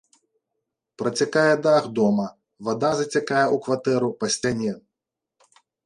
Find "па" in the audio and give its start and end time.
4.23-4.27